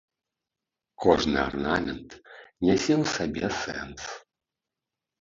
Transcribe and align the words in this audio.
Кожны 1.05 1.37
арнамент 1.49 2.09
нясе 2.65 2.93
ў 3.01 3.15
сабе 3.15 3.47
сэнс. 3.63 4.03